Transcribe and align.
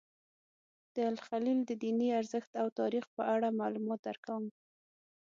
د 0.95 0.95
الخلیل 1.11 1.59
د 1.65 1.71
دیني 1.83 2.09
ارزښت 2.19 2.51
او 2.61 2.67
تاریخ 2.79 3.05
په 3.15 3.23
اړه 3.33 3.57
معلومات 3.61 3.99
درکوم. 4.07 4.45